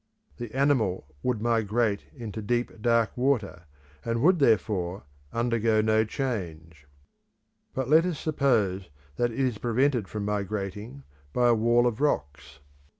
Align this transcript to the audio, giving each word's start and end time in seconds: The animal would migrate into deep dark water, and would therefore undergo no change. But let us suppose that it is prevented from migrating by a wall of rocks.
The 0.37 0.51
animal 0.55 1.05
would 1.21 1.43
migrate 1.43 2.05
into 2.15 2.41
deep 2.41 2.81
dark 2.81 3.15
water, 3.15 3.65
and 4.03 4.19
would 4.23 4.39
therefore 4.39 5.03
undergo 5.31 5.79
no 5.79 6.03
change. 6.05 6.87
But 7.75 7.87
let 7.87 8.03
us 8.07 8.17
suppose 8.17 8.89
that 9.17 9.31
it 9.31 9.39
is 9.39 9.59
prevented 9.59 10.07
from 10.07 10.25
migrating 10.25 11.03
by 11.33 11.49
a 11.49 11.53
wall 11.53 11.85
of 11.85 12.01
rocks. 12.01 12.57